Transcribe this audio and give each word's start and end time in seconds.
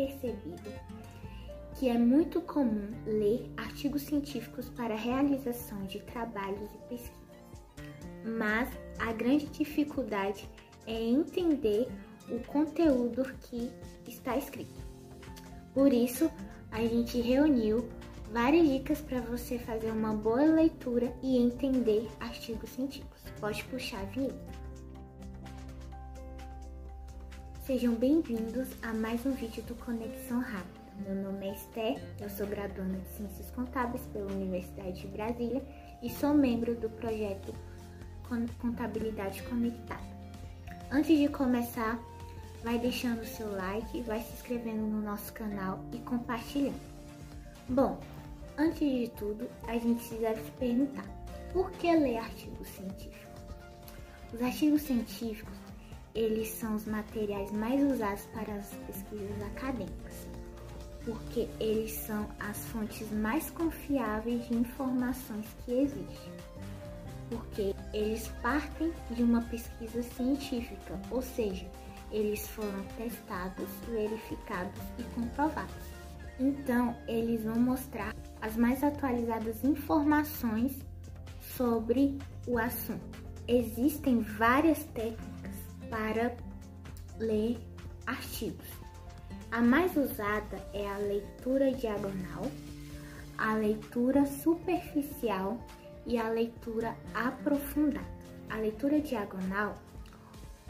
percebido 0.00 0.72
que 1.74 1.88
é 1.88 1.98
muito 1.98 2.40
comum 2.40 2.88
ler 3.06 3.50
artigos 3.56 4.02
científicos 4.02 4.68
para 4.70 4.94
realização 4.94 5.82
de 5.84 6.00
trabalhos 6.00 6.70
e 6.74 6.78
pesquisas. 6.88 7.20
Mas 8.38 8.68
a 8.98 9.12
grande 9.12 9.46
dificuldade 9.46 10.48
é 10.86 11.02
entender 11.02 11.88
o 12.28 12.38
conteúdo 12.46 13.24
que 13.42 13.70
está 14.06 14.36
escrito. 14.36 14.80
Por 15.72 15.92
isso, 15.92 16.30
a 16.70 16.80
gente 16.80 17.20
reuniu 17.20 17.88
várias 18.32 18.68
dicas 18.68 19.00
para 19.00 19.20
você 19.20 19.58
fazer 19.58 19.90
uma 19.90 20.14
boa 20.14 20.44
leitura 20.44 21.14
e 21.22 21.38
entender 21.38 22.08
artigos 22.20 22.70
científicos. 22.70 23.22
Pode 23.40 23.64
puxar 23.64 24.00
a 24.00 24.04
vinheta. 24.04 24.69
Sejam 27.70 27.94
bem-vindos 27.94 28.66
a 28.82 28.92
mais 28.92 29.24
um 29.24 29.30
vídeo 29.30 29.62
do 29.62 29.76
Conexão 29.76 30.40
Rápida. 30.40 30.80
Meu 31.06 31.14
nome 31.14 31.46
é 31.46 31.52
Esther, 31.52 32.02
eu 32.20 32.28
sou 32.28 32.44
graduanda 32.44 32.98
de 32.98 33.08
Ciências 33.10 33.48
Contábeis 33.52 34.02
pela 34.12 34.32
Universidade 34.32 35.02
de 35.02 35.06
Brasília 35.06 35.62
e 36.02 36.10
sou 36.10 36.34
membro 36.34 36.74
do 36.74 36.90
projeto 36.90 37.54
Contabilidade 38.60 39.40
Conectada. 39.44 40.02
Antes 40.90 41.16
de 41.16 41.28
começar, 41.28 41.96
vai 42.64 42.76
deixando 42.76 43.20
o 43.20 43.24
seu 43.24 43.48
like, 43.52 44.02
vai 44.02 44.20
se 44.20 44.32
inscrevendo 44.32 44.82
no 44.82 45.00
nosso 45.00 45.32
canal 45.32 45.78
e 45.92 45.98
compartilhando. 45.98 46.80
Bom, 47.68 48.00
antes 48.58 48.80
de 48.80 49.08
tudo, 49.10 49.48
a 49.68 49.78
gente 49.78 50.12
deve 50.16 50.42
se 50.42 50.50
perguntar, 50.58 51.06
por 51.52 51.70
que 51.70 51.86
ler 51.96 52.16
artigos 52.16 52.66
científicos? 52.66 53.44
Os 54.34 54.42
artigos 54.42 54.82
científicos, 54.82 55.69
eles 56.14 56.48
são 56.48 56.74
os 56.74 56.86
materiais 56.86 57.52
mais 57.52 57.82
usados 57.82 58.24
para 58.32 58.54
as 58.54 58.68
pesquisas 58.86 59.42
acadêmicas, 59.42 60.28
porque 61.04 61.48
eles 61.58 61.92
são 61.92 62.28
as 62.40 62.58
fontes 62.66 63.10
mais 63.12 63.50
confiáveis 63.50 64.46
de 64.48 64.54
informações 64.54 65.46
que 65.64 65.72
existem. 65.72 66.32
Porque 67.28 67.74
eles 67.94 68.26
partem 68.42 68.92
de 69.12 69.22
uma 69.22 69.40
pesquisa 69.42 70.02
científica, 70.02 71.00
ou 71.10 71.22
seja, 71.22 71.64
eles 72.10 72.48
foram 72.48 72.82
testados, 72.96 73.68
verificados 73.88 74.80
e 74.98 75.04
comprovados. 75.14 76.00
Então, 76.40 76.96
eles 77.06 77.44
vão 77.44 77.56
mostrar 77.56 78.16
as 78.40 78.56
mais 78.56 78.82
atualizadas 78.82 79.62
informações 79.62 80.76
sobre 81.56 82.18
o 82.48 82.58
assunto. 82.58 83.20
Existem 83.46 84.20
várias 84.20 84.82
técnicas 84.84 85.39
para 85.90 86.34
ler 87.18 87.58
artigos. 88.06 88.68
A 89.50 89.60
mais 89.60 89.96
usada 89.96 90.56
é 90.72 90.88
a 90.88 90.96
leitura 90.96 91.72
diagonal, 91.72 92.50
a 93.36 93.54
leitura 93.54 94.24
superficial 94.24 95.58
e 96.06 96.16
a 96.16 96.28
leitura 96.28 96.96
aprofundada. 97.12 98.06
A 98.48 98.56
leitura 98.56 99.00
diagonal 99.00 99.76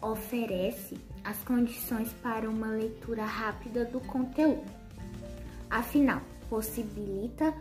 oferece 0.00 0.98
as 1.22 1.38
condições 1.44 2.12
para 2.22 2.48
uma 2.48 2.68
leitura 2.68 3.24
rápida 3.24 3.84
do 3.84 4.00
conteúdo. 4.00 4.70
Afinal, 5.70 6.20
possibilita 6.50 7.54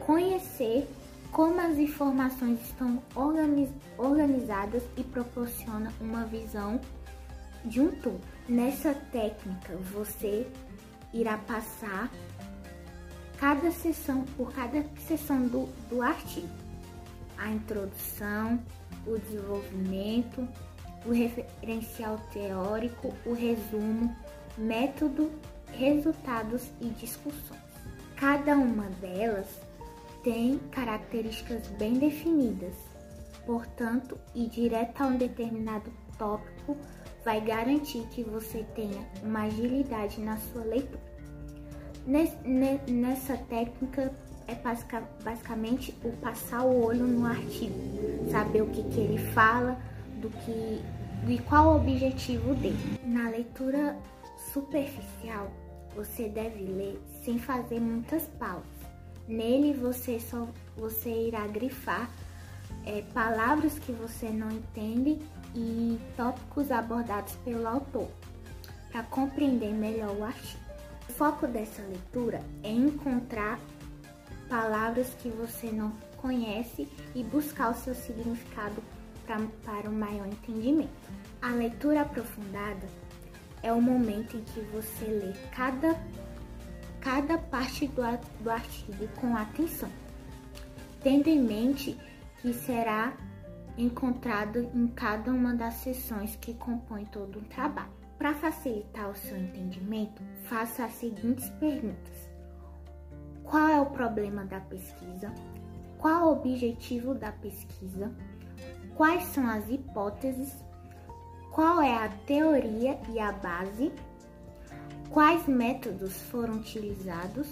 conhecer 0.00 0.86
como 1.34 1.60
as 1.60 1.76
informações 1.78 2.60
estão 2.62 3.02
organizadas 3.98 4.84
e 4.96 5.02
proporciona 5.02 5.92
uma 6.00 6.24
visão 6.24 6.80
de 7.64 7.80
um 7.80 7.90
todo. 7.90 8.20
Nessa 8.48 8.94
técnica, 8.94 9.74
você 9.92 10.46
irá 11.12 11.36
passar 11.38 12.08
cada 13.36 13.72
sessão 13.72 14.22
por 14.36 14.52
cada 14.52 14.84
sessão 15.08 15.48
do, 15.48 15.68
do 15.90 16.02
artigo. 16.02 16.54
A 17.36 17.50
introdução, 17.50 18.62
o 19.04 19.18
desenvolvimento, 19.18 20.48
o 21.04 21.10
referencial 21.10 22.16
teórico, 22.32 23.12
o 23.26 23.32
resumo, 23.32 24.16
método, 24.56 25.32
resultados 25.72 26.70
e 26.80 26.90
discussões. 26.90 27.60
Cada 28.14 28.54
uma 28.54 28.84
delas 29.00 29.63
tem 30.24 30.58
características 30.72 31.68
bem 31.78 31.94
definidas, 31.94 32.74
portanto, 33.46 34.18
ir 34.34 34.48
direto 34.48 35.02
a 35.02 35.06
um 35.06 35.16
determinado 35.16 35.92
tópico 36.18 36.76
vai 37.24 37.40
garantir 37.40 38.06
que 38.08 38.22
você 38.24 38.64
tenha 38.74 39.06
uma 39.22 39.42
agilidade 39.42 40.20
na 40.20 40.36
sua 40.38 40.64
leitura. 40.64 41.14
Nessa 42.06 43.36
técnica 43.36 44.12
é 44.46 44.54
basicamente 45.22 45.94
o 46.04 46.12
passar 46.12 46.64
o 46.64 46.84
olho 46.84 47.06
no 47.06 47.26
artigo, 47.26 47.74
saber 48.30 48.62
o 48.62 48.66
que, 48.70 48.82
que 48.82 49.00
ele 49.00 49.18
fala, 49.32 49.78
do 50.20 50.30
que 50.30 50.82
e 51.26 51.38
qual 51.48 51.72
o 51.72 51.76
objetivo 51.76 52.54
dele. 52.54 53.00
Na 53.04 53.30
leitura 53.30 53.96
superficial, 54.52 55.50
você 55.94 56.28
deve 56.28 56.64
ler 56.64 57.00
sem 57.24 57.38
fazer 57.38 57.80
muitas 57.80 58.26
pausas. 58.38 58.83
Nele 59.26 59.72
você 59.72 60.20
só 60.20 60.46
você 60.76 61.28
irá 61.28 61.46
grifar 61.46 62.10
é, 62.84 63.02
palavras 63.14 63.78
que 63.78 63.92
você 63.92 64.28
não 64.28 64.50
entende 64.50 65.18
e 65.54 65.98
tópicos 66.16 66.70
abordados 66.70 67.34
pelo 67.44 67.66
autor 67.66 68.08
para 68.90 69.02
compreender 69.04 69.72
melhor 69.72 70.14
o 70.16 70.24
artigo. 70.24 70.62
O 71.08 71.12
foco 71.12 71.46
dessa 71.46 71.82
leitura 71.82 72.40
é 72.62 72.70
encontrar 72.70 73.58
palavras 74.48 75.14
que 75.14 75.28
você 75.28 75.70
não 75.70 75.92
conhece 76.16 76.88
e 77.14 77.22
buscar 77.22 77.70
o 77.70 77.74
seu 77.74 77.94
significado 77.94 78.82
pra, 79.26 79.40
para 79.64 79.90
um 79.90 79.98
maior 79.98 80.26
entendimento. 80.26 80.90
A 81.42 81.48
leitura 81.48 82.02
aprofundada 82.02 82.86
é 83.62 83.72
o 83.72 83.80
momento 83.80 84.36
em 84.36 84.42
que 84.42 84.60
você 84.72 85.04
lê 85.06 85.32
cada, 85.54 85.98
cada 87.04 87.38
parte 87.38 87.86
do, 87.86 88.02
do 88.40 88.50
artigo 88.50 89.06
com 89.20 89.36
atenção, 89.36 89.90
tendo 91.02 91.28
em 91.28 91.40
mente 91.40 91.96
que 92.40 92.52
será 92.52 93.12
encontrado 93.78 94.70
em 94.74 94.88
cada 94.88 95.30
uma 95.30 95.54
das 95.54 95.74
sessões 95.74 96.34
que 96.36 96.54
compõem 96.54 97.04
todo 97.04 97.38
o 97.38 97.44
trabalho. 97.44 97.92
Para 98.18 98.34
facilitar 98.34 99.10
o 99.10 99.14
seu 99.14 99.36
entendimento, 99.36 100.22
faça 100.44 100.84
as 100.86 100.92
seguintes 100.92 101.48
perguntas: 101.60 102.28
Qual 103.42 103.68
é 103.68 103.80
o 103.80 103.86
problema 103.86 104.44
da 104.44 104.60
pesquisa? 104.60 105.32
Qual 105.98 106.28
o 106.28 106.32
objetivo 106.32 107.14
da 107.14 107.32
pesquisa? 107.32 108.10
quais 108.94 109.24
são 109.24 109.48
as 109.48 109.68
hipóteses, 109.68 110.54
qual 111.52 111.80
é 111.82 111.94
a 111.94 112.08
teoria 112.26 112.98
e 113.12 113.18
a 113.18 113.32
base, 113.32 113.92
quais 115.14 115.46
métodos 115.46 116.20
foram 116.22 116.54
utilizados, 116.54 117.46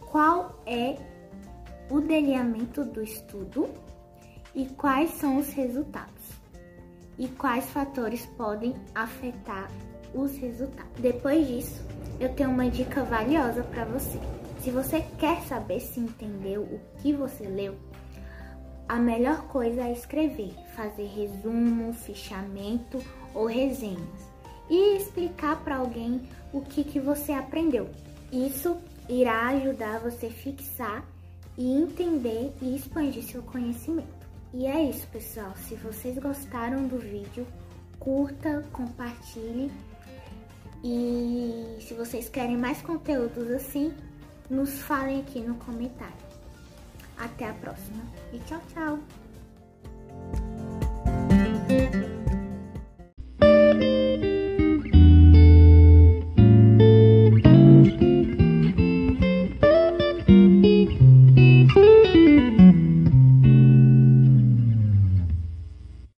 qual 0.00 0.58
é 0.64 0.96
o 1.90 2.00
delineamento 2.00 2.86
do 2.86 3.02
estudo 3.02 3.68
e 4.54 4.64
quais 4.64 5.10
são 5.10 5.36
os 5.36 5.52
resultados 5.52 6.24
e 7.18 7.28
quais 7.28 7.66
fatores 7.66 8.24
podem 8.38 8.74
afetar 8.94 9.70
os 10.14 10.34
resultados. 10.38 10.98
Depois 10.98 11.46
disso, 11.46 11.86
eu 12.18 12.34
tenho 12.34 12.48
uma 12.48 12.70
dica 12.70 13.04
valiosa 13.04 13.62
para 13.64 13.84
você. 13.84 14.18
Se 14.60 14.70
você 14.70 15.02
quer 15.18 15.42
saber 15.42 15.80
se 15.80 16.00
entendeu 16.00 16.62
o 16.62 16.80
que 17.02 17.12
você 17.12 17.46
leu, 17.46 17.76
a 18.88 18.96
melhor 18.96 19.48
coisa 19.48 19.82
é 19.82 19.92
escrever, 19.92 20.54
fazer 20.74 21.08
resumo, 21.08 21.92
fichamento 21.92 22.98
ou 23.34 23.44
resenhas 23.44 24.31
e 24.68 24.96
explicar 24.96 25.62
para 25.62 25.76
alguém 25.76 26.22
o 26.52 26.60
que, 26.60 26.84
que 26.84 27.00
você 27.00 27.32
aprendeu. 27.32 27.88
Isso 28.30 28.76
irá 29.08 29.48
ajudar 29.48 30.00
você 30.00 30.30
fixar 30.30 31.04
e 31.56 31.70
entender 31.70 32.52
e 32.62 32.76
expandir 32.76 33.22
seu 33.22 33.42
conhecimento. 33.42 34.22
E 34.54 34.66
é 34.66 34.82
isso, 34.84 35.06
pessoal. 35.08 35.54
Se 35.56 35.74
vocês 35.76 36.18
gostaram 36.18 36.86
do 36.86 36.98
vídeo, 36.98 37.46
curta, 37.98 38.62
compartilhe. 38.72 39.70
E 40.84 41.78
se 41.80 41.94
vocês 41.94 42.28
querem 42.28 42.56
mais 42.56 42.82
conteúdos 42.82 43.50
assim, 43.50 43.92
nos 44.50 44.80
falem 44.80 45.20
aqui 45.20 45.40
no 45.40 45.54
comentário. 45.56 46.32
Até 47.16 47.48
a 47.48 47.54
próxima 47.54 48.02
e 48.32 48.38
tchau, 48.40 48.60
tchau! 48.72 49.31